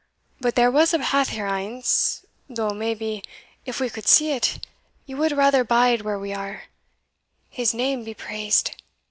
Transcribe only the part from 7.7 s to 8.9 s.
name be praised!"